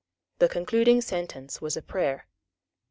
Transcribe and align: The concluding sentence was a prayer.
The 0.39 0.49
concluding 0.49 1.01
sentence 1.01 1.61
was 1.61 1.77
a 1.77 1.81
prayer. 1.83 2.25